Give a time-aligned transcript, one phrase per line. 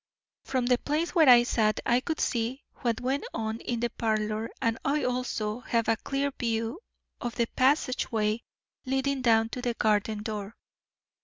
[0.43, 4.49] From the place where I sat I could see what went on in the parlour
[4.59, 6.79] and also have a clear view
[7.19, 8.41] of the passageway
[8.83, 10.55] leading down to the garden door.